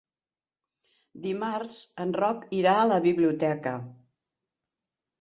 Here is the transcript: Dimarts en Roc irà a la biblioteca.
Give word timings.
Dimarts 1.25 1.79
en 2.05 2.15
Roc 2.23 2.49
irà 2.63 2.75
a 2.87 2.91
la 2.95 3.01
biblioteca. 3.07 3.79